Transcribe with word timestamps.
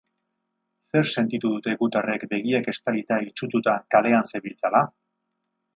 Zer 0.95 1.09
sentitu 1.21 1.51
dute 1.57 1.75
gutarrek 1.83 2.25
begiak 2.33 2.73
estalita, 2.75 3.21
itsututa, 3.29 3.79
kalean 3.97 4.31
zebiltzala? 4.33 4.85